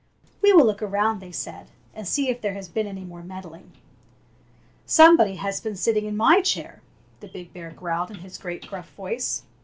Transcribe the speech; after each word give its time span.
"We 0.41 0.51
will 0.51 0.65
look 0.65 0.81
around," 0.81 1.19
they 1.19 1.31
said, 1.31 1.67
"and 1.93 2.07
see 2.07 2.27
if 2.27 2.41
there 2.41 2.55
has 2.55 2.67
been 2.67 2.87
any 2.87 3.03
more 3.03 3.21
meddling." 3.21 3.73
"SOMEBODY 4.87 5.35
HAS 5.35 5.61
BEEN 5.61 5.75
SITTING 5.75 6.05
IN 6.07 6.17
MY 6.17 6.41
CHAIR!" 6.41 6.81
the 7.19 7.27
big 7.27 7.53
bear 7.53 7.69
growled 7.69 8.09
in 8.09 8.17
his 8.21 8.39
great 8.39 8.65
gruff 8.67 8.89
voice. 8.95 9.43